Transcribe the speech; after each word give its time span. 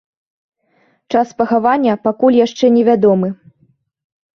Час 1.13 1.27
пахавання 1.43 1.93
пакуль 2.09 2.41
яшчэ 2.45 2.65
невядомы. 2.81 3.27